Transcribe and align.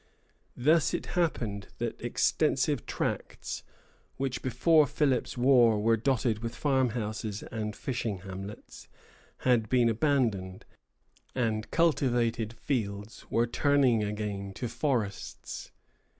Thus 0.57 0.95
it 0.95 1.05
happened 1.13 1.67
that 1.77 2.01
extensive 2.01 2.87
tracts, 2.87 3.61
which 4.17 4.41
before 4.41 4.87
Philip's 4.87 5.37
War 5.37 5.79
were 5.79 5.95
dotted 5.95 6.39
with 6.39 6.55
farmhouses 6.55 7.43
and 7.51 7.75
fishing 7.75 8.21
hamlets, 8.21 8.87
had 9.45 9.69
been 9.69 9.89
abandoned, 9.89 10.65
and 11.35 11.69
cultivated 11.69 12.51
fields 12.53 13.29
were 13.29 13.45
turning 13.45 14.03
again 14.03 14.55
to 14.55 14.67
forests. 14.67 15.69